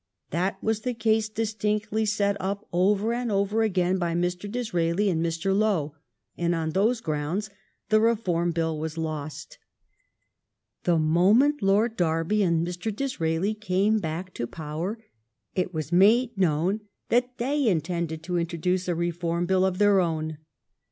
[0.31, 4.51] That was the case distinctly set up over and over again by Mr.
[4.51, 5.55] Disraeli and Mr.
[5.55, 5.93] Lowe,
[6.35, 7.51] and on those grounds
[7.89, 9.59] the Reform Bill was lost.
[10.85, 12.91] The moment Lord Derby and Mr.
[12.91, 14.97] Disraeli came back to power,
[15.53, 16.79] it was made known
[17.09, 20.39] that they intended to introduce a Reform Bill of their own.